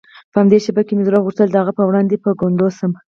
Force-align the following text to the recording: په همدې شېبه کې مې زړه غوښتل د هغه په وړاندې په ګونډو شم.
په 0.31 0.37
همدې 0.41 0.57
شېبه 0.65 0.81
کې 0.87 0.93
مې 0.95 1.03
زړه 1.07 1.23
غوښتل 1.25 1.47
د 1.51 1.55
هغه 1.61 1.73
په 1.79 1.83
وړاندې 1.89 2.15
په 2.23 2.29
ګونډو 2.39 2.67
شم. 2.77 2.91